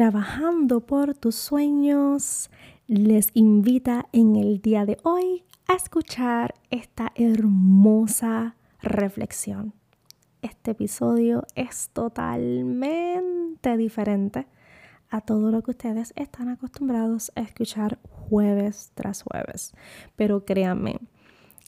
Trabajando 0.00 0.80
por 0.80 1.14
tus 1.14 1.34
sueños 1.34 2.48
les 2.86 3.30
invita 3.34 4.06
en 4.12 4.34
el 4.34 4.62
día 4.62 4.86
de 4.86 4.96
hoy 5.02 5.44
a 5.68 5.74
escuchar 5.74 6.54
esta 6.70 7.12
hermosa 7.16 8.56
reflexión. 8.80 9.74
Este 10.40 10.70
episodio 10.70 11.44
es 11.54 11.90
totalmente 11.92 13.76
diferente 13.76 14.46
a 15.10 15.20
todo 15.20 15.50
lo 15.50 15.60
que 15.60 15.72
ustedes 15.72 16.14
están 16.16 16.48
acostumbrados 16.48 17.30
a 17.34 17.42
escuchar 17.42 17.98
jueves 18.08 18.92
tras 18.94 19.22
jueves. 19.22 19.74
Pero 20.16 20.46
créanme 20.46 20.98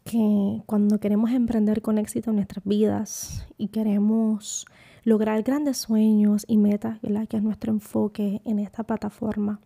que 0.04 0.62
cuando 0.64 1.00
queremos 1.00 1.32
emprender 1.32 1.82
con 1.82 1.98
éxito 1.98 2.30
en 2.30 2.36
nuestras 2.36 2.64
vidas 2.64 3.46
y 3.58 3.68
queremos 3.68 4.64
lograr 5.04 5.42
grandes 5.42 5.78
sueños 5.78 6.44
y 6.46 6.56
metas, 6.58 6.98
que 7.28 7.36
es 7.36 7.42
nuestro 7.42 7.72
enfoque 7.72 8.40
en 8.44 8.58
esta 8.58 8.84
plataforma. 8.84 9.60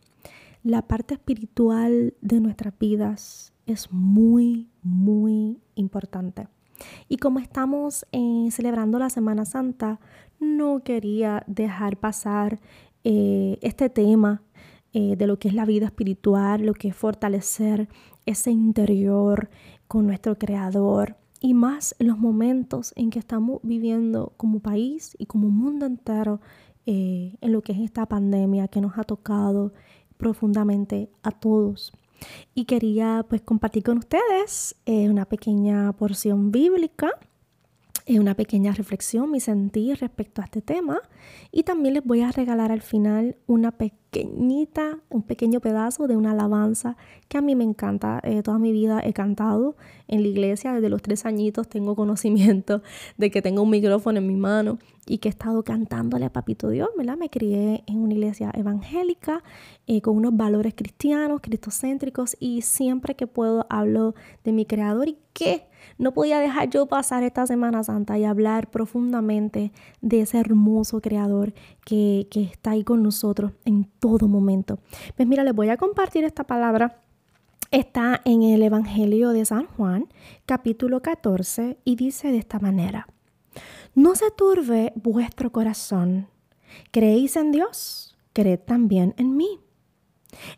La 0.62 0.82
parte 0.82 1.14
espiritual 1.14 2.14
de 2.20 2.40
nuestras 2.40 2.76
vidas 2.78 3.52
es 3.66 3.92
muy, 3.92 4.68
muy 4.82 5.60
importante. 5.74 6.48
Y 7.09 7.18
como 7.18 7.38
estamos 7.38 8.06
eh, 8.12 8.48
celebrando 8.50 8.98
la 8.98 9.10
Semana 9.10 9.45
Santa, 9.45 10.00
no 10.40 10.82
quería 10.82 11.45
dejar 11.46 11.96
pasar 11.98 12.60
eh, 13.04 13.59
este 13.62 13.88
tema 13.88 14.42
eh, 14.92 15.16
de 15.16 15.26
lo 15.26 15.38
que 15.38 15.48
es 15.48 15.54
la 15.54 15.64
vida 15.64 15.87
espiritual, 15.87 16.64
lo 16.64 16.74
que 16.74 16.88
es 16.88 16.96
fortalecer 16.96 17.88
ese 18.24 18.50
interior 18.50 19.50
con 19.87 20.06
nuestro 20.06 20.38
Creador, 20.38 21.16
y 21.40 21.54
más 21.54 21.95
en 21.98 22.08
los 22.08 22.18
momentos 22.18 22.92
en 22.96 23.10
que 23.10 23.18
estamos 23.18 23.60
viviendo 23.62 24.32
como 24.36 24.60
país 24.60 25.16
y 25.18 25.26
como 25.26 25.48
mundo 25.48 25.87
entero 25.87 26.40
eh, 26.87 27.37
en 27.40 27.52
lo 27.52 27.62
que 27.62 27.73
es 27.73 27.79
esta 27.79 28.06
pandemia 28.06 28.68
que 28.68 28.80
nos 28.80 28.96
ha 28.98 29.04
tocado 29.04 29.73
profundamente 30.16 31.10
a 31.23 31.30
todos. 31.30 31.92
Y 32.54 32.64
quería 32.64 33.24
pues 33.29 33.42
compartir 33.42 33.82
con 33.82 33.98
ustedes 33.98 34.76
eh, 34.87 35.10
una 35.10 35.26
pequeña 35.26 35.92
porción 35.92 36.51
bíblica 36.51 37.10
una 38.09 38.35
pequeña 38.35 38.73
reflexión, 38.73 39.30
mi 39.30 39.40
sentir 39.40 39.99
respecto 39.99 40.40
a 40.40 40.45
este 40.45 40.62
tema 40.62 41.01
y 41.51 41.65
también 41.65 41.95
les 41.95 42.04
voy 42.04 42.21
a 42.21 42.30
regalar 42.30 42.71
al 42.71 42.80
final 42.82 43.37
una 43.46 43.73
pequeñita, 43.73 45.01
un 45.09 45.23
pequeño 45.23 45.60
pedazo 45.60 46.07
de 46.07 46.16
una 46.16 46.30
alabanza 46.30 46.96
que 47.29 47.38
a 47.38 47.40
mí 47.40 47.57
me 47.57 47.65
encanta. 47.65 48.21
Eh, 48.23 48.43
toda 48.43 48.59
mi 48.59 48.71
vida 48.71 49.01
he 49.02 49.13
cantado 49.13 49.76
en 50.07 50.23
la 50.23 50.29
iglesia, 50.29 50.73
desde 50.73 50.88
los 50.88 51.02
tres 51.02 51.26
añitos 51.26 51.68
tengo 51.68 51.96
conocimiento 51.96 52.82
de 53.16 53.30
que 53.30 53.43
tengo 53.43 53.63
un 53.63 53.71
micrófono 53.71 54.18
en 54.18 54.26
mi 54.29 54.37
mano 54.37 54.79
y 55.04 55.18
que 55.18 55.29
he 55.29 55.30
estado 55.30 55.65
cantándole 55.65 56.26
a 56.26 56.32
Papito 56.32 56.68
Dios, 56.68 56.88
¿verdad? 56.96 57.16
Me 57.16 57.29
crié 57.29 57.82
en 57.88 57.96
una 57.98 58.15
iglesia 58.15 58.52
evangélica 58.54 59.43
eh, 59.88 60.01
con 60.01 60.16
unos 60.16 60.37
valores 60.37 60.74
cristianos, 60.74 61.41
cristocéntricos 61.41 62.37
y 62.38 62.63
siempre 62.63 63.16
que 63.16 63.26
puedo 63.26 63.66
hablo 63.68 64.15
de 64.44 64.53
mi 64.53 64.65
creador 64.65 65.09
y 65.09 65.19
qué 65.32 65.66
no 65.98 66.12
podía 66.12 66.41
dejar 66.41 66.70
yo 66.70 66.87
pasar 66.87 67.22
esta 67.22 67.47
Semana 67.47 67.82
Santa 67.82 68.19
y 68.19 68.25
hablar 68.25 68.70
profundamente 68.70 69.72
de 70.00 70.20
ese 70.20 70.38
hermoso 70.38 71.00
creador 71.00 71.54
que, 71.84 72.28
que 72.31 72.42
está 72.42 72.72
ahí 72.72 72.84
con 72.84 73.03
nosotros 73.03 73.53
en 73.65 73.91
todo 73.98 74.28
momento. 74.28 74.78
Pues 75.16 75.26
mira, 75.28 75.44
les 75.44 75.54
voy 75.54 75.69
a 75.70 75.76
compartir 75.76 76.25
esta 76.25 76.44
palabra. 76.44 77.03
Está 77.70 78.20
en 78.25 78.42
el 78.42 78.62
Evangelio 78.62 79.31
de 79.31 79.44
San 79.44 79.66
Juan, 79.66 80.09
capítulo 80.47 81.03
14, 81.03 81.78
y 81.84 81.97
dice 81.97 82.31
de 82.31 82.38
esta 82.38 82.60
manera, 82.60 83.09
No 83.94 84.14
se 84.14 84.31
turbe 84.31 84.92
vuestro 84.94 85.50
corazón. 85.50 86.28
¿Creéis 86.91 87.37
en 87.37 87.53
Dios? 87.53 88.16
Creed 88.32 88.60
también 88.60 89.14
en 89.16 89.36
mí. 89.36 89.60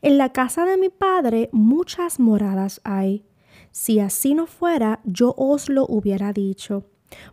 En 0.03 0.19
la 0.19 0.33
casa 0.33 0.65
de 0.65 0.77
mi 0.77 0.89
Padre 0.89 1.49
muchas 1.53 2.19
moradas 2.21 2.81
hay. 2.85 3.25
Si 3.71 4.01
así 4.01 4.35
no 4.35 4.47
fuera, 4.47 5.01
yo 5.05 5.35
os 5.37 5.69
lo 5.69 5.87
hubiera 5.87 6.33
dicho. 6.33 6.85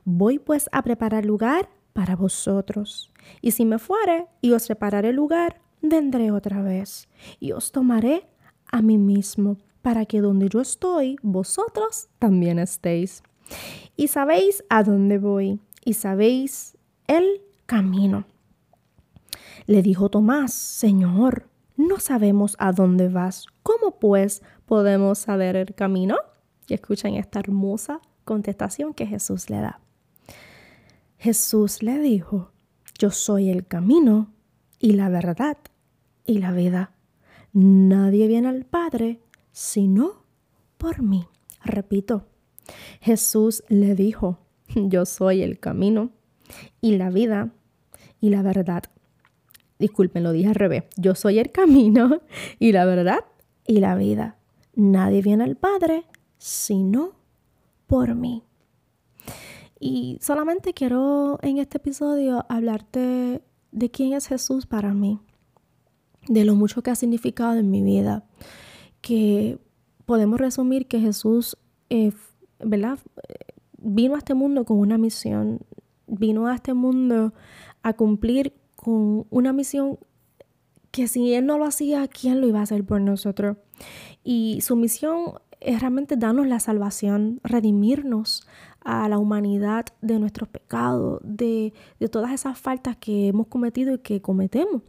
Voy 0.04 0.40
pues 0.40 0.70
a 0.72 0.84
preparar 0.84 1.26
lugar 1.26 1.70
para 1.94 2.16
vosotros. 2.16 3.12
Y 3.42 3.52
si 3.52 3.66
me 3.66 3.80
fuere 3.80 4.28
y 4.42 4.52
os 4.52 4.68
prepararé 4.68 5.14
lugar, 5.14 5.62
vendré 5.82 6.32
otra 6.32 6.62
vez 6.62 7.08
y 7.40 7.52
os 7.52 7.72
tomaré 7.72 8.28
a 8.72 8.82
mí 8.82 8.98
mismo, 8.98 9.58
para 9.82 10.06
que 10.06 10.20
donde 10.20 10.50
yo 10.50 10.60
estoy, 10.60 11.18
vosotros 11.22 12.10
también 12.20 12.60
estéis. 12.60 13.22
Y 13.96 14.08
sabéis 14.08 14.64
a 14.70 14.84
dónde 14.84 15.20
voy, 15.20 15.60
y 15.86 15.94
sabéis 15.94 16.76
el 17.08 17.42
camino. 17.66 18.26
Le 19.68 19.82
dijo 19.82 20.10
Tomás, 20.10 20.54
Señor, 20.54 21.48
no 21.78 22.00
sabemos 22.00 22.56
a 22.60 22.72
dónde 22.72 23.10
vas. 23.10 23.46
¿Cómo 23.64 24.00
pues 24.00 24.42
podemos 24.66 25.20
saber 25.20 25.56
el 25.56 25.74
camino? 25.76 26.18
Y 26.68 26.74
escuchen 26.74 27.16
esta 27.16 27.40
hermosa 27.40 28.02
contestación 28.24 28.94
que 28.94 29.06
Jesús 29.06 29.50
le 29.50 29.58
da. 29.58 29.80
Jesús 31.18 31.82
le 31.82 32.00
dijo, 32.00 32.52
yo 32.98 33.12
soy 33.12 33.50
el 33.50 33.66
camino 33.66 34.34
y 34.80 34.94
la 34.94 35.10
verdad 35.10 35.58
y 36.26 36.40
la 36.40 36.52
vida. 36.52 36.92
Nadie 37.54 38.28
viene 38.28 38.50
al 38.50 38.66
Padre 38.66 39.20
sino 39.52 40.24
por 40.78 41.02
mí. 41.02 41.28
Repito, 41.64 42.28
Jesús 43.02 43.64
le 43.70 43.96
dijo, 43.96 44.40
yo 44.76 45.06
soy 45.06 45.42
el 45.42 45.60
camino 45.60 46.12
y 46.82 46.98
la 46.98 47.10
vida 47.10 47.52
y 48.20 48.30
la 48.30 48.42
verdad. 48.42 48.84
Disculpen, 49.80 50.24
lo 50.24 50.32
dije 50.32 50.50
al 50.50 50.56
revés. 50.56 50.84
Yo 50.96 51.16
soy 51.16 51.40
el 51.40 51.52
camino 51.52 52.22
y 52.60 52.72
la 52.72 52.86
verdad 52.86 53.20
y 53.66 53.80
la 53.80 53.96
vida. 53.96 54.38
Nadie 54.76 55.22
viene 55.22 55.44
al 55.44 55.56
Padre 55.56 56.06
sino 56.38 57.14
por 57.88 58.14
mí. 58.16 58.44
Y 59.80 60.18
solamente 60.22 60.74
quiero 60.74 61.40
en 61.42 61.58
este 61.58 61.78
episodio 61.78 62.46
hablarte 62.50 63.42
de 63.72 63.92
quién 63.92 64.14
es 64.14 64.28
Jesús 64.28 64.66
para 64.66 64.94
mí, 64.94 65.20
de 66.28 66.46
lo 66.46 66.56
mucho 66.56 66.82
que 66.82 66.92
ha 66.92 66.96
significado 66.96 67.56
en 67.56 67.70
mi 67.70 67.82
vida, 67.82 68.26
que 69.02 69.60
podemos 70.06 70.40
resumir 70.40 70.88
que 70.88 71.00
Jesús, 71.00 71.58
eh, 71.90 72.14
¿verdad? 72.60 73.00
Vino 73.78 74.16
a 74.16 74.20
este 74.20 74.34
mundo 74.34 74.66
con 74.66 74.80
una 74.80 74.98
misión, 74.98 75.60
vino 76.08 76.48
a 76.48 76.56
este 76.56 76.74
mundo 76.74 77.34
a 77.84 77.94
cumplir 77.94 78.54
con 78.76 79.28
una 79.30 79.52
misión 79.52 80.00
que 80.96 81.10
si 81.10 81.34
Él 81.34 81.46
no 81.46 81.58
lo 81.58 81.66
hacía, 81.66 82.08
¿quién 82.08 82.40
lo 82.40 82.48
iba 82.48 82.62
a 82.62 82.64
hacer 82.64 82.86
por 82.86 83.02
nosotros? 83.02 83.58
Y 84.24 84.60
su 84.62 84.78
misión 84.78 85.34
es 85.60 85.82
realmente 85.82 86.16
darnos 86.16 86.48
la 86.48 86.62
salvación, 86.62 87.42
redimirnos 87.44 88.48
a 88.80 89.10
la 89.10 89.18
humanidad 89.18 89.88
de 90.02 90.20
nuestros 90.20 90.48
pecados, 90.48 91.20
de, 91.22 91.74
todas 92.10 92.32
esas 92.32 92.58
faltas 92.58 92.96
que 92.96 93.28
hemos 93.28 93.48
cometido 93.48 93.96
y 93.96 93.98
que 93.98 94.22
cometemos. 94.22 94.84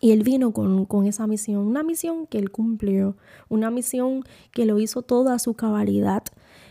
Y 0.00 0.12
Él 0.12 0.22
vino 0.22 0.54
con, 0.54 0.86
con, 0.86 1.04
esa 1.04 1.26
misión, 1.26 1.66
una 1.66 1.82
misión 1.82 2.26
que 2.26 2.38
Él 2.38 2.50
cumplió, 2.50 3.18
una 3.50 3.70
misión 3.70 4.22
que 4.50 4.64
lo 4.64 4.80
hizo 4.80 5.02
toda 5.02 5.38
su 5.38 5.52
cabalidad. 5.52 6.22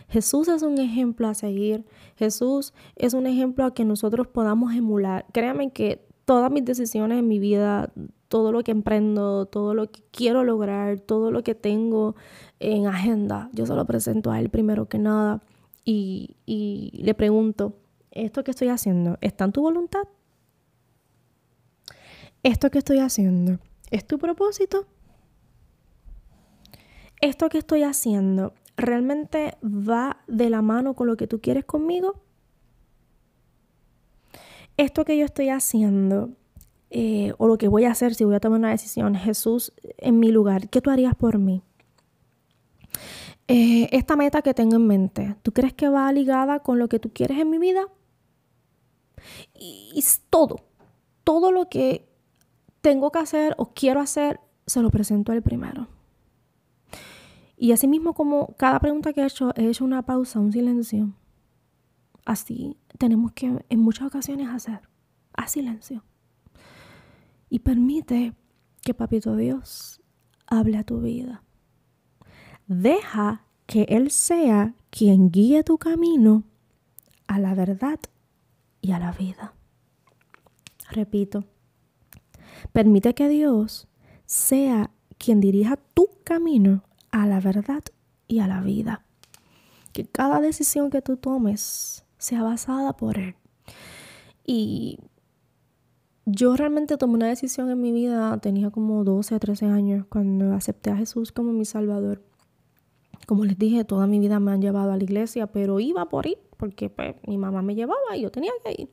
Jesús 0.08 0.48
es 0.48 0.64
un 0.64 0.78
ejemplo 0.78 1.28
a 1.28 1.34
seguir, 1.34 1.84
Jesús 2.16 2.74
es 2.96 3.14
un 3.14 3.28
ejemplo 3.28 3.64
a 3.66 3.72
que 3.72 3.84
nosotros 3.84 4.26
podamos 4.26 4.74
emular. 4.74 5.26
Créanme 5.32 5.70
que 5.70 6.04
todas 6.24 6.50
mis 6.50 6.64
decisiones 6.64 7.18
en 7.18 7.28
mi 7.28 7.38
vida, 7.38 7.92
todo 8.32 8.50
lo 8.50 8.64
que 8.64 8.70
emprendo, 8.70 9.44
todo 9.44 9.74
lo 9.74 9.90
que 9.90 10.00
quiero 10.10 10.42
lograr, 10.42 10.98
todo 11.00 11.30
lo 11.30 11.44
que 11.44 11.54
tengo 11.54 12.16
en 12.60 12.86
agenda, 12.86 13.50
yo 13.52 13.66
se 13.66 13.74
lo 13.74 13.84
presento 13.84 14.30
a 14.30 14.40
él 14.40 14.48
primero 14.48 14.88
que 14.88 14.98
nada 14.98 15.42
y, 15.84 16.38
y 16.46 17.02
le 17.04 17.12
pregunto, 17.12 17.76
¿esto 18.10 18.42
que 18.42 18.52
estoy 18.52 18.68
haciendo 18.68 19.18
está 19.20 19.44
en 19.44 19.52
tu 19.52 19.60
voluntad? 19.60 20.04
¿Esto 22.42 22.70
que 22.70 22.78
estoy 22.78 23.00
haciendo 23.00 23.58
es 23.90 24.06
tu 24.06 24.18
propósito? 24.18 24.86
¿Esto 27.20 27.50
que 27.50 27.58
estoy 27.58 27.82
haciendo 27.82 28.54
realmente 28.78 29.58
va 29.62 30.22
de 30.26 30.48
la 30.48 30.62
mano 30.62 30.94
con 30.94 31.06
lo 31.06 31.18
que 31.18 31.26
tú 31.26 31.42
quieres 31.42 31.66
conmigo? 31.66 32.22
esto 34.76 35.04
que 35.04 35.16
yo 35.16 35.24
estoy 35.24 35.48
haciendo 35.48 36.30
eh, 36.94 37.32
o 37.38 37.48
lo 37.48 37.56
que 37.56 37.68
voy 37.68 37.86
a 37.86 37.90
hacer 37.90 38.14
si 38.14 38.22
voy 38.24 38.34
a 38.34 38.40
tomar 38.40 38.58
una 38.58 38.68
decisión, 38.68 39.14
Jesús 39.14 39.72
en 39.96 40.20
mi 40.20 40.30
lugar, 40.30 40.68
¿qué 40.68 40.82
tú 40.82 40.90
harías 40.90 41.14
por 41.14 41.38
mí? 41.38 41.62
Eh, 43.48 43.88
esta 43.92 44.14
meta 44.14 44.42
que 44.42 44.52
tengo 44.52 44.76
en 44.76 44.86
mente, 44.86 45.36
¿tú 45.42 45.52
crees 45.52 45.72
que 45.72 45.88
va 45.88 46.12
ligada 46.12 46.60
con 46.60 46.78
lo 46.78 46.90
que 46.90 46.98
tú 46.98 47.10
quieres 47.10 47.38
en 47.38 47.48
mi 47.48 47.56
vida? 47.56 47.86
Y, 49.54 50.04
todo, 50.28 50.56
todo 51.24 51.50
lo 51.50 51.70
que 51.70 52.06
tengo 52.82 53.10
que 53.10 53.20
hacer 53.20 53.54
o 53.56 53.72
quiero 53.72 54.00
hacer, 54.00 54.40
se 54.66 54.82
lo 54.82 54.90
presento 54.90 55.32
al 55.32 55.40
primero. 55.40 55.88
Y 57.56 57.72
así 57.72 57.88
mismo 57.88 58.12
como 58.12 58.48
cada 58.58 58.78
pregunta 58.80 59.14
que 59.14 59.22
he 59.22 59.26
hecho, 59.26 59.52
he 59.56 59.66
hecho 59.66 59.86
una 59.86 60.02
pausa, 60.02 60.40
un 60.40 60.52
silencio. 60.52 61.14
Así 62.26 62.76
tenemos 62.98 63.32
que 63.32 63.64
en 63.66 63.80
muchas 63.80 64.08
ocasiones 64.08 64.48
hacer 64.48 64.80
a 65.32 65.48
silencio. 65.48 66.04
Y 67.52 67.58
permite 67.58 68.32
que 68.82 68.94
Papito 68.94 69.36
Dios 69.36 70.00
hable 70.46 70.78
a 70.78 70.84
tu 70.84 71.02
vida. 71.02 71.44
Deja 72.66 73.44
que 73.66 73.82
Él 73.90 74.10
sea 74.10 74.74
quien 74.88 75.30
guíe 75.30 75.62
tu 75.62 75.76
camino 75.76 76.44
a 77.26 77.38
la 77.38 77.54
verdad 77.54 78.00
y 78.80 78.92
a 78.92 78.98
la 78.98 79.12
vida. 79.12 79.52
Repito, 80.92 81.44
permite 82.72 83.14
que 83.14 83.28
Dios 83.28 83.86
sea 84.24 84.90
quien 85.18 85.42
dirija 85.42 85.76
tu 85.76 86.08
camino 86.24 86.84
a 87.10 87.26
la 87.26 87.38
verdad 87.38 87.84
y 88.28 88.38
a 88.38 88.46
la 88.46 88.62
vida. 88.62 89.04
Que 89.92 90.06
cada 90.06 90.40
decisión 90.40 90.88
que 90.88 91.02
tú 91.02 91.18
tomes 91.18 92.06
sea 92.16 92.42
basada 92.42 92.96
por 92.96 93.18
Él. 93.18 93.34
Y 94.42 95.00
yo 96.24 96.54
realmente 96.56 96.96
tomé 96.96 97.14
una 97.14 97.28
decisión 97.28 97.70
en 97.70 97.80
mi 97.80 97.92
vida, 97.92 98.38
tenía 98.38 98.70
como 98.70 99.02
12 99.02 99.34
o 99.34 99.38
13 99.40 99.66
años, 99.66 100.06
cuando 100.08 100.52
acepté 100.54 100.90
a 100.90 100.96
Jesús 100.96 101.32
como 101.32 101.52
mi 101.52 101.64
Salvador. 101.64 102.22
Como 103.26 103.44
les 103.44 103.58
dije, 103.58 103.84
toda 103.84 104.06
mi 104.06 104.18
vida 104.18 104.40
me 104.40 104.52
han 104.52 104.62
llevado 104.62 104.92
a 104.92 104.96
la 104.96 105.02
iglesia, 105.02 105.46
pero 105.48 105.80
iba 105.80 106.08
por 106.08 106.26
ir, 106.26 106.38
porque 106.56 106.90
pues, 106.90 107.16
mi 107.26 107.38
mamá 107.38 107.62
me 107.62 107.74
llevaba 107.74 108.16
y 108.16 108.22
yo 108.22 108.30
tenía 108.30 108.52
que 108.64 108.82
ir. 108.82 108.90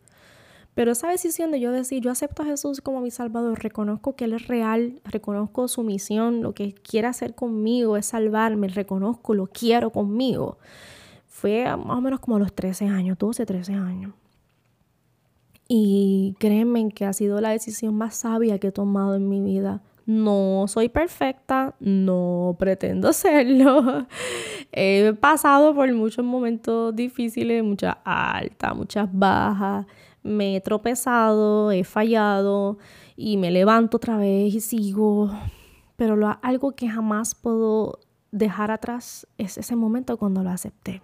Pero 0.74 0.92
esa 0.92 1.10
decisión 1.10 1.52
de 1.52 1.60
yo 1.60 1.72
decir, 1.72 2.02
yo 2.02 2.10
acepto 2.10 2.44
a 2.44 2.46
Jesús 2.46 2.81
como 2.81 3.02
mi 3.02 3.12
Salvador, 3.12 3.62
reconozco 3.62 4.16
que 4.16 4.25
Él 4.25 4.34
es 4.34 4.48
real, 4.48 5.02
reconozco 5.04 5.68
su 5.68 5.84
misión, 5.84 6.42
lo 6.42 6.54
que 6.54 6.74
quiere 6.74 7.08
hacer 7.08 7.36
conmigo 7.36 7.98
es 7.98 8.08
salvarme, 8.08 8.70
reconozco, 8.70 9.34
lo 9.34 9.48
quiero 9.48 9.92
conmigo. 9.92 10.58
Fue 11.28 11.66
más 11.75 11.98
o 11.98 12.02
menos 12.02 12.20
como 12.22 12.38
a 12.38 12.40
los 12.40 12.54
13 12.54 12.86
años, 12.86 13.18
12, 13.18 13.46
13 13.46 13.74
años. 13.74 14.14
Y 15.71 16.36
créanme 16.39 16.89
que 16.89 17.06
ha 17.06 17.13
sido 17.13 17.39
la 17.42 17.51
decisión 17.51 17.95
más 17.95 18.16
sabia 18.16 18.57
que 18.57 18.69
he 18.69 18.71
tomado 18.71 19.13
en 19.13 19.30
mi 19.30 19.39
vida. 19.39 19.83
No 20.07 20.66
soy 20.68 20.89
perfecta, 20.89 21.75
no 21.80 22.56
pretendo 22.57 23.13
serlo. 23.13 24.07
He 24.71 25.13
pasado 25.13 25.75
por 25.75 25.94
muchos 25.94 26.25
momentos 26.25 26.95
difíciles, 26.95 27.63
muchas 27.63 27.98
altas, 28.04 28.75
muchas 28.75 29.07
bajas. 29.12 29.86
Me 30.24 30.56
he 30.56 30.62
tropezado, 30.62 31.72
he 31.72 31.83
fallado 31.83 32.80
y 33.15 33.38
me 33.38 33.51
levanto 33.51 33.98
otra 33.98 34.18
vez 34.18 34.56
y 34.56 34.62
sigo. 34.62 35.30
Pero 35.95 36.15
lo, 36.15 36.36
algo 36.42 36.72
que 36.72 36.89
jamás 36.89 37.36
puedo 37.36 38.00
dejar 38.31 38.72
atrás 38.72 39.27
es 39.38 39.60
ese 39.60 39.75
momento 39.75 40.18
cuando 40.18 40.42
lo 40.42 40.50
acepté. 40.50 41.04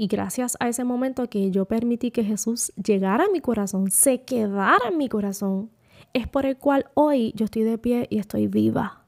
Y 0.00 0.06
gracias 0.06 0.56
a 0.60 0.68
ese 0.68 0.84
momento 0.84 1.28
que 1.28 1.50
yo 1.50 1.64
permití 1.64 2.12
que 2.12 2.22
Jesús 2.22 2.72
llegara 2.76 3.24
a 3.24 3.30
mi 3.30 3.40
corazón, 3.40 3.90
se 3.90 4.22
quedara 4.22 4.90
en 4.92 4.96
mi 4.96 5.08
corazón, 5.08 5.72
es 6.12 6.28
por 6.28 6.46
el 6.46 6.56
cual 6.56 6.86
hoy 6.94 7.32
yo 7.34 7.46
estoy 7.46 7.64
de 7.64 7.78
pie 7.78 8.06
y 8.08 8.20
estoy 8.20 8.46
viva. 8.46 9.04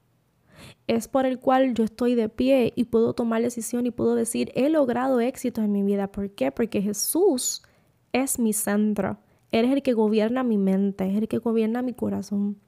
Es 0.89 1.07
por 1.07 1.27
el 1.27 1.39
cual 1.39 1.75
yo 1.75 1.85
estoy 1.85 2.17
de 2.17 2.29
pie 2.29 2.73
y 2.75 2.87
puedo 2.87 3.13
tomar 3.13 3.41
decisión 3.41 3.87
y 3.87 3.93
puedo 3.93 4.17
decir, 4.17 4.51
he 4.57 4.69
logrado 4.69 5.21
éxito 5.21 5.63
en 5.63 5.71
mi 5.71 5.85
vida. 5.85 6.11
¿Por 6.11 6.31
qué? 6.33 6.51
Porque 6.51 6.83
Jesús 6.83 7.63
es 8.13 8.41
mi 8.41 8.53
centro. 8.53 9.19
Él 9.53 9.67
es 9.67 9.71
el 9.71 9.83
que 9.85 9.93
gobierna 9.93 10.43
mi 10.43 10.59
mente, 10.59 11.09
es 11.09 11.17
el 11.17 11.29
que 11.29 11.39
gobierna 11.39 11.83
mi 11.83 11.95
corazón. 11.95 12.59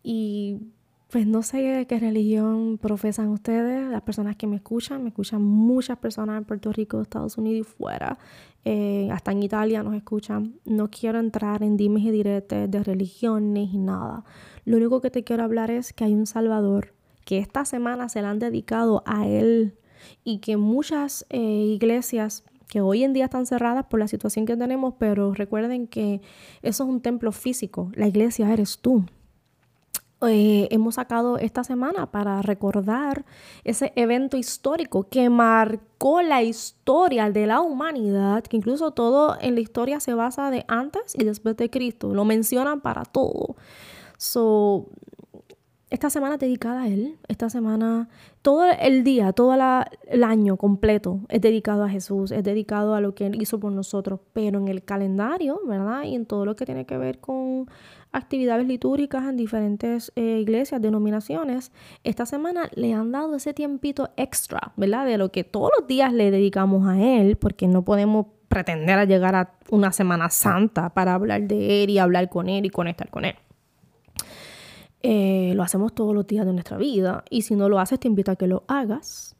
Y 0.00 0.60
pues 1.10 1.26
no 1.26 1.42
sé 1.42 1.86
qué 1.88 2.00
religión 2.00 2.78
profesan 2.78 3.28
ustedes, 3.28 3.88
las 3.88 4.02
personas 4.02 4.34
que 4.36 4.46
me 4.46 4.56
escuchan, 4.56 5.02
me 5.02 5.10
escuchan 5.10 5.40
muchas 5.40 5.98
personas 5.98 6.38
en 6.38 6.44
Puerto 6.44 6.72
Rico, 6.72 7.00
Estados 7.00 7.38
Unidos 7.38 7.68
y 7.68 7.70
fuera, 7.70 8.18
eh, 8.64 9.08
hasta 9.12 9.30
en 9.30 9.42
Italia 9.44 9.84
nos 9.84 9.94
escuchan. 9.94 10.56
No 10.64 10.90
quiero 10.90 11.20
entrar 11.20 11.62
en 11.62 11.76
dimes 11.76 12.02
y 12.02 12.10
diretes 12.10 12.68
de 12.68 12.82
religiones 12.82 13.68
y 13.72 13.78
nada. 13.78 14.24
Lo 14.64 14.78
único 14.78 15.00
que 15.00 15.10
te 15.10 15.22
quiero 15.22 15.44
hablar 15.44 15.70
es 15.70 15.92
que 15.92 16.02
hay 16.02 16.14
un 16.14 16.26
Salvador, 16.26 16.92
que 17.24 17.38
esta 17.38 17.64
semana 17.64 18.08
se 18.08 18.20
le 18.22 18.26
han 18.26 18.40
dedicado 18.40 19.04
a 19.06 19.28
Él 19.28 19.78
y 20.24 20.38
que 20.38 20.56
muchas 20.56 21.24
eh, 21.30 21.38
iglesias 21.40 22.44
que 22.66 22.80
hoy 22.80 23.04
en 23.04 23.12
día 23.12 23.26
están 23.26 23.46
cerradas 23.46 23.86
por 23.86 24.00
la 24.00 24.08
situación 24.08 24.44
que 24.44 24.56
tenemos, 24.56 24.94
pero 24.98 25.32
recuerden 25.32 25.86
que 25.86 26.20
eso 26.62 26.82
es 26.82 26.90
un 26.90 27.00
templo 27.00 27.30
físico, 27.30 27.92
la 27.94 28.08
iglesia 28.08 28.52
eres 28.52 28.80
tú. 28.80 29.04
Eh, 30.28 30.68
hemos 30.70 30.96
sacado 30.96 31.38
esta 31.38 31.64
semana 31.64 32.10
para 32.10 32.42
recordar 32.42 33.24
ese 33.64 33.92
evento 33.96 34.36
histórico 34.36 35.08
que 35.08 35.30
marcó 35.30 36.22
la 36.22 36.42
historia 36.42 37.30
de 37.30 37.46
la 37.46 37.60
humanidad, 37.60 38.42
que 38.44 38.56
incluso 38.56 38.90
todo 38.90 39.36
en 39.40 39.54
la 39.54 39.60
historia 39.60 40.00
se 40.00 40.14
basa 40.14 40.50
de 40.50 40.64
antes 40.68 41.14
y 41.14 41.24
después 41.24 41.56
de 41.56 41.70
Cristo, 41.70 42.14
lo 42.14 42.24
mencionan 42.24 42.80
para 42.80 43.04
todo. 43.04 43.56
So, 44.18 44.86
esta 45.88 46.10
semana 46.10 46.36
dedicada 46.36 46.82
a 46.82 46.88
Él, 46.88 47.16
esta 47.28 47.48
semana, 47.48 48.08
todo 48.42 48.64
el 48.80 49.04
día, 49.04 49.32
todo 49.32 49.54
el 49.54 50.24
año 50.24 50.56
completo 50.56 51.20
es 51.28 51.40
dedicado 51.40 51.84
a 51.84 51.88
Jesús, 51.88 52.32
es 52.32 52.42
dedicado 52.42 52.94
a 52.94 53.00
lo 53.00 53.14
que 53.14 53.26
Él 53.26 53.40
hizo 53.40 53.60
por 53.60 53.70
nosotros, 53.70 54.18
pero 54.32 54.58
en 54.58 54.66
el 54.66 54.82
calendario, 54.82 55.60
¿verdad? 55.64 56.02
Y 56.02 56.16
en 56.16 56.26
todo 56.26 56.44
lo 56.44 56.56
que 56.56 56.66
tiene 56.66 56.86
que 56.86 56.98
ver 56.98 57.20
con 57.20 57.68
actividades 58.16 58.66
litúrgicas 58.66 59.24
en 59.24 59.36
diferentes 59.36 60.12
eh, 60.16 60.38
iglesias, 60.40 60.80
denominaciones, 60.80 61.72
esta 62.04 62.26
semana 62.26 62.70
le 62.74 62.92
han 62.94 63.12
dado 63.12 63.36
ese 63.36 63.54
tiempito 63.54 64.10
extra, 64.16 64.72
¿verdad? 64.76 65.06
De 65.06 65.18
lo 65.18 65.30
que 65.30 65.44
todos 65.44 65.70
los 65.78 65.86
días 65.86 66.12
le 66.12 66.30
dedicamos 66.30 66.88
a 66.88 67.00
Él, 67.00 67.36
porque 67.36 67.68
no 67.68 67.84
podemos 67.84 68.26
pretender 68.48 69.06
llegar 69.06 69.34
a 69.34 69.52
una 69.70 69.92
Semana 69.92 70.30
Santa 70.30 70.90
para 70.90 71.14
hablar 71.14 71.42
de 71.42 71.84
Él 71.84 71.90
y 71.90 71.98
hablar 71.98 72.28
con 72.28 72.48
Él 72.48 72.64
y 72.64 72.70
conectar 72.70 73.10
con 73.10 73.24
Él. 73.24 73.34
Eh, 75.02 75.52
lo 75.54 75.62
hacemos 75.62 75.94
todos 75.94 76.14
los 76.14 76.26
días 76.26 76.46
de 76.46 76.52
nuestra 76.52 76.78
vida 76.78 77.22
y 77.30 77.42
si 77.42 77.54
no 77.54 77.68
lo 77.68 77.78
haces 77.78 78.00
te 78.00 78.08
invito 78.08 78.32
a 78.32 78.36
que 78.36 78.46
lo 78.46 78.64
hagas. 78.66 79.35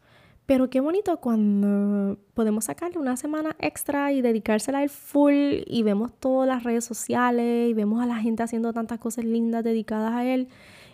Pero 0.46 0.70
qué 0.70 0.78
bonito 0.78 1.16
cuando 1.20 2.18
podemos 2.32 2.66
sacarle 2.66 2.98
una 3.00 3.16
semana 3.16 3.56
extra 3.58 4.12
y 4.12 4.22
dedicársela 4.22 4.78
al 4.78 4.90
full 4.90 5.34
y 5.66 5.82
vemos 5.82 6.12
todas 6.20 6.46
las 6.46 6.62
redes 6.62 6.84
sociales 6.84 7.68
y 7.68 7.74
vemos 7.74 8.00
a 8.00 8.06
la 8.06 8.16
gente 8.18 8.44
haciendo 8.44 8.72
tantas 8.72 9.00
cosas 9.00 9.24
lindas 9.24 9.64
dedicadas 9.64 10.12
a 10.12 10.24
él. 10.24 10.48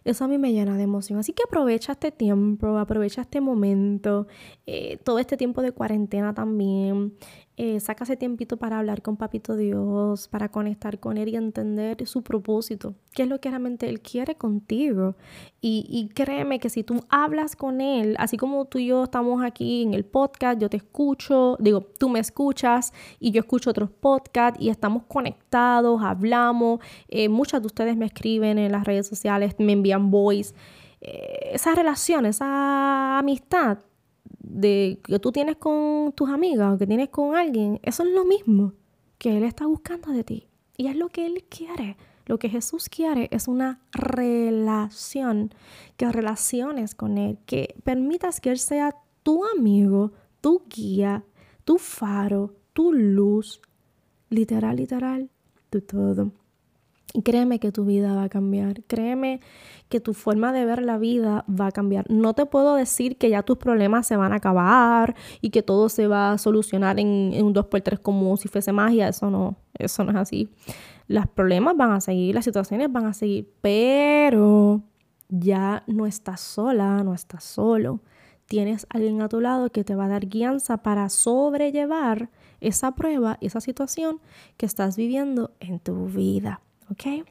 Eso 0.04 0.24
a 0.24 0.28
mí 0.28 0.38
me 0.38 0.52
llena 0.52 0.76
de 0.76 0.84
emoción. 0.84 1.18
Así 1.18 1.32
que 1.34 1.42
aprovecha 1.46 1.92
este 1.92 2.10
tiempo, 2.10 2.78
aprovecha 2.78 3.20
este 3.20 3.40
momento, 3.42 4.26
eh, 4.66 4.98
todo 5.04 5.18
este 5.18 5.36
tiempo 5.36 5.60
de 5.60 5.72
cuarentena 5.72 6.32
también. 6.34 7.14
Eh, 7.58 7.80
saca 7.80 8.04
ese 8.04 8.16
tiempito 8.16 8.56
para 8.56 8.78
hablar 8.78 9.02
con 9.02 9.18
Papito 9.18 9.56
Dios, 9.56 10.26
para 10.28 10.48
conectar 10.48 10.98
con 10.98 11.18
Él 11.18 11.28
y 11.28 11.36
entender 11.36 12.06
su 12.06 12.22
propósito, 12.22 12.94
qué 13.12 13.24
es 13.24 13.28
lo 13.28 13.42
que 13.42 13.50
realmente 13.50 13.90
Él 13.90 14.00
quiere 14.00 14.36
contigo. 14.36 15.16
Y, 15.60 15.84
y, 15.90 16.08
créeme 16.14 16.58
que 16.58 16.70
si 16.70 16.82
tú 16.82 17.04
hablas 17.10 17.54
con 17.54 17.82
Él, 17.82 18.16
así 18.18 18.38
como 18.38 18.64
tú 18.64 18.78
y 18.78 18.86
yo 18.86 19.04
estamos 19.04 19.44
aquí 19.44 19.82
en 19.82 19.92
el 19.92 20.06
podcast, 20.06 20.60
yo 20.60 20.70
te 20.70 20.78
escucho, 20.78 21.58
digo, 21.60 21.82
tú 21.98 22.08
me 22.08 22.20
escuchas 22.20 22.94
y 23.20 23.32
yo 23.32 23.40
escucho 23.40 23.68
otros 23.68 23.90
podcasts 23.90 24.58
y 24.58 24.70
estamos 24.70 25.02
conectados, 25.06 26.02
hablamos, 26.02 26.80
eh, 27.08 27.28
muchas 27.28 27.60
de 27.60 27.66
ustedes 27.66 27.98
me 27.98 28.06
escriben 28.06 28.56
en 28.58 28.72
las 28.72 28.84
redes 28.84 29.06
sociales, 29.06 29.54
me 29.58 29.72
envían 29.72 30.10
voice. 30.10 30.54
Eh, 31.02 31.50
esa 31.52 31.74
relación, 31.74 32.24
esa 32.24 33.18
amistad 33.18 33.78
de 34.24 35.00
que 35.02 35.18
tú 35.18 35.32
tienes 35.32 35.56
con 35.56 36.12
tus 36.12 36.28
amigas 36.30 36.74
o 36.74 36.78
que 36.78 36.86
tienes 36.86 37.08
con 37.08 37.34
alguien, 37.36 37.80
eso 37.82 38.02
es 38.02 38.10
lo 38.10 38.24
mismo 38.24 38.72
que 39.18 39.36
Él 39.36 39.44
está 39.44 39.66
buscando 39.66 40.10
de 40.10 40.24
ti. 40.24 40.48
Y 40.76 40.88
es 40.88 40.96
lo 40.96 41.08
que 41.08 41.26
Él 41.26 41.44
quiere. 41.48 41.96
Lo 42.26 42.38
que 42.38 42.48
Jesús 42.48 42.88
quiere 42.88 43.28
es 43.32 43.48
una 43.48 43.80
relación, 43.92 45.52
que 45.96 46.10
relaciones 46.10 46.94
con 46.94 47.18
Él, 47.18 47.38
que 47.46 47.74
permitas 47.84 48.40
que 48.40 48.50
Él 48.50 48.58
sea 48.58 48.94
tu 49.22 49.44
amigo, 49.44 50.12
tu 50.40 50.62
guía, 50.68 51.24
tu 51.64 51.78
faro, 51.78 52.54
tu 52.72 52.92
luz, 52.92 53.60
literal, 54.28 54.76
literal, 54.76 55.30
tu 55.70 55.80
todo. 55.80 56.32
Y 57.14 57.22
créeme 57.22 57.58
que 57.58 57.72
tu 57.72 57.84
vida 57.84 58.14
va 58.14 58.24
a 58.24 58.28
cambiar. 58.28 58.82
Créeme 58.84 59.40
que 59.88 60.00
tu 60.00 60.14
forma 60.14 60.52
de 60.52 60.64
ver 60.64 60.82
la 60.82 60.96
vida 60.96 61.44
va 61.48 61.66
a 61.66 61.72
cambiar. 61.72 62.10
No 62.10 62.32
te 62.32 62.46
puedo 62.46 62.74
decir 62.74 63.18
que 63.18 63.28
ya 63.28 63.42
tus 63.42 63.58
problemas 63.58 64.06
se 64.06 64.16
van 64.16 64.32
a 64.32 64.36
acabar 64.36 65.14
y 65.42 65.50
que 65.50 65.62
todo 65.62 65.90
se 65.90 66.06
va 66.06 66.32
a 66.32 66.38
solucionar 66.38 66.98
en, 66.98 67.34
un 67.42 67.54
2x3 67.54 67.98
como 68.00 68.36
si 68.38 68.48
fuese 68.48 68.72
magia. 68.72 69.08
Eso 69.08 69.30
no, 69.30 69.56
eso 69.78 70.04
no 70.04 70.12
es 70.12 70.16
así. 70.16 70.48
Los 71.08 71.26
problemas 71.26 71.76
van 71.76 71.92
a 71.92 72.00
seguir, 72.00 72.34
las 72.34 72.46
situaciones 72.46 72.90
van 72.90 73.04
a 73.04 73.12
seguir, 73.12 73.52
pero 73.60 74.82
ya 75.28 75.82
no 75.86 76.06
estás 76.06 76.40
sola, 76.40 77.02
no 77.02 77.12
estás 77.12 77.44
solo. 77.44 78.00
Tienes 78.46 78.86
alguien 78.88 79.20
a 79.20 79.28
tu 79.28 79.40
lado 79.40 79.70
que 79.70 79.84
te 79.84 79.94
va 79.94 80.06
a 80.06 80.08
dar 80.08 80.26
guianza 80.26 80.78
para 80.78 81.10
sobrellevar 81.10 82.30
esa 82.60 82.94
prueba, 82.94 83.36
esa 83.40 83.60
situación 83.60 84.20
que 84.56 84.66
estás 84.66 84.96
viviendo 84.96 85.52
en 85.60 85.78
tu 85.80 86.06
vida. 86.06 86.62
¿Ok? 86.92 87.26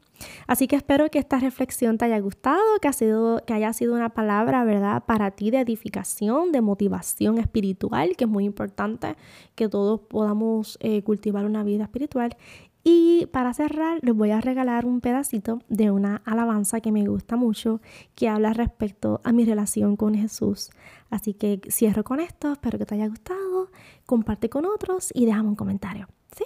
Así 0.46 0.68
que 0.68 0.76
espero 0.76 1.10
que 1.10 1.18
esta 1.18 1.38
reflexión 1.38 1.98
te 1.98 2.04
haya 2.04 2.18
gustado, 2.20 2.62
que, 2.80 2.88
ha 2.88 2.92
sido, 2.92 3.42
que 3.44 3.54
haya 3.54 3.72
sido 3.72 3.94
una 3.94 4.10
palabra, 4.10 4.64
¿verdad? 4.64 5.02
Para 5.04 5.32
ti 5.32 5.50
de 5.50 5.60
edificación, 5.60 6.52
de 6.52 6.60
motivación 6.60 7.38
espiritual, 7.38 8.16
que 8.16 8.24
es 8.24 8.30
muy 8.30 8.44
importante 8.44 9.16
que 9.54 9.68
todos 9.68 10.00
podamos 10.00 10.78
eh, 10.80 11.02
cultivar 11.02 11.44
una 11.44 11.64
vida 11.64 11.84
espiritual. 11.84 12.36
Y 12.84 13.26
para 13.26 13.54
cerrar, 13.54 14.00
les 14.02 14.14
voy 14.14 14.32
a 14.32 14.40
regalar 14.40 14.86
un 14.86 15.00
pedacito 15.00 15.60
de 15.68 15.92
una 15.92 16.20
alabanza 16.24 16.80
que 16.80 16.90
me 16.90 17.06
gusta 17.06 17.36
mucho, 17.36 17.80
que 18.16 18.28
habla 18.28 18.52
respecto 18.52 19.20
a 19.22 19.32
mi 19.32 19.44
relación 19.44 19.96
con 19.96 20.14
Jesús. 20.14 20.70
Así 21.08 21.34
que 21.34 21.60
cierro 21.70 22.02
con 22.02 22.18
esto, 22.18 22.52
espero 22.52 22.78
que 22.78 22.86
te 22.86 22.96
haya 22.96 23.06
gustado, 23.06 23.70
comparte 24.04 24.48
con 24.48 24.66
otros 24.66 25.12
y 25.14 25.26
déjame 25.26 25.50
un 25.50 25.56
comentario. 25.56 26.08
¿Sí? 26.36 26.44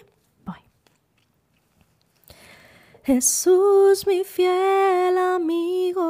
Jesús, 3.07 4.05
mi 4.05 4.25
fiel 4.25 5.17
amigo, 5.17 6.03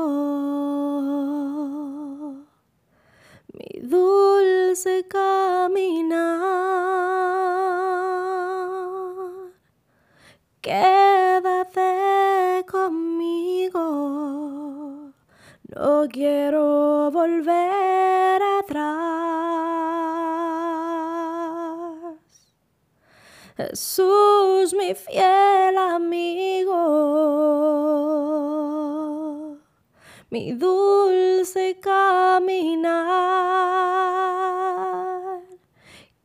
mi 3.53 3.81
dulce 3.83 5.05
caminar, 5.07 6.16
Jesús, 23.57 24.75
mi 24.75 24.95
fiel 24.95 25.79
amigo, 25.79 26.77
mi 30.29 30.53
dulce 30.53 31.81
caminar, 31.81 33.01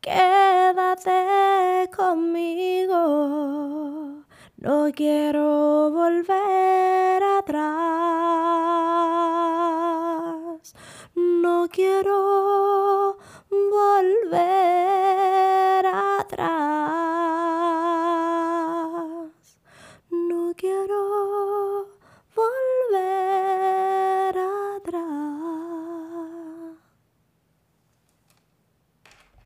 quédate 0.02 1.88
conmigo, 1.96 3.00
no 4.58 4.92
quiero 4.94 5.90
volver 5.90 7.22
atrás, 7.22 7.41